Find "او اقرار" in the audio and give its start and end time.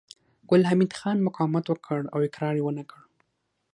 2.13-2.53